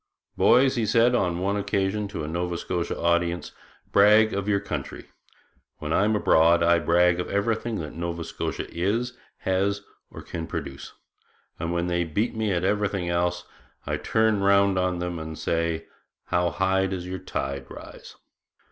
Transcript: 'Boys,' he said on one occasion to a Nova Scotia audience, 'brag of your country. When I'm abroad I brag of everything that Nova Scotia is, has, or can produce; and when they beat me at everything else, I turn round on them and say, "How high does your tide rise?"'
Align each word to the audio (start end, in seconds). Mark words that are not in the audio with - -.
'Boys,' 0.35 0.77
he 0.77 0.85
said 0.87 1.13
on 1.13 1.37
one 1.37 1.55
occasion 1.55 2.07
to 2.07 2.23
a 2.23 2.27
Nova 2.27 2.57
Scotia 2.57 2.99
audience, 2.99 3.51
'brag 3.91 4.33
of 4.33 4.47
your 4.49 4.59
country. 4.59 5.11
When 5.77 5.93
I'm 5.93 6.15
abroad 6.15 6.63
I 6.63 6.79
brag 6.79 7.19
of 7.19 7.29
everything 7.29 7.75
that 7.81 7.93
Nova 7.93 8.23
Scotia 8.23 8.65
is, 8.75 9.15
has, 9.41 9.83
or 10.09 10.23
can 10.23 10.47
produce; 10.47 10.93
and 11.59 11.71
when 11.71 11.85
they 11.85 12.03
beat 12.03 12.35
me 12.35 12.51
at 12.51 12.63
everything 12.65 13.09
else, 13.09 13.43
I 13.85 13.97
turn 13.97 14.39
round 14.41 14.79
on 14.79 14.97
them 14.97 15.19
and 15.19 15.37
say, 15.37 15.85
"How 16.25 16.49
high 16.49 16.87
does 16.87 17.05
your 17.05 17.19
tide 17.19 17.67
rise?"' 17.69 18.15